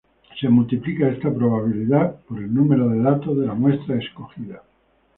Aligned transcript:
Se 0.39 0.49
multiplica 0.49 1.07
esta 1.09 1.31
probabilidad 1.31 2.15
por 2.27 2.39
el 2.39 2.51
número 2.51 2.89
de 2.89 3.01
datos 3.03 3.37
de 3.37 3.45
la 3.45 3.53
muestra 3.53 3.99
escogida. 3.99 4.63